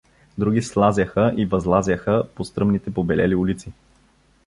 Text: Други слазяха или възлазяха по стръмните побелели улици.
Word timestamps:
Други 0.37 0.61
слазяха 0.61 1.33
или 1.37 1.45
възлазяха 1.45 2.23
по 2.35 2.43
стръмните 2.45 2.93
побелели 2.93 3.35
улици. 3.35 3.71